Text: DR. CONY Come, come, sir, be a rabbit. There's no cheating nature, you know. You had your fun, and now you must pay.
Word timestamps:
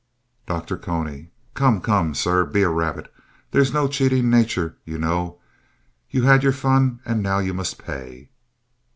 DR. 0.47 0.77
CONY 0.77 1.29
Come, 1.53 1.79
come, 1.79 2.15
sir, 2.15 2.43
be 2.43 2.63
a 2.63 2.69
rabbit. 2.69 3.13
There's 3.51 3.71
no 3.71 3.87
cheating 3.87 4.31
nature, 4.31 4.75
you 4.83 4.97
know. 4.97 5.37
You 6.09 6.23
had 6.23 6.41
your 6.41 6.53
fun, 6.53 7.01
and 7.05 7.21
now 7.21 7.37
you 7.37 7.53
must 7.53 7.77
pay. 7.77 8.29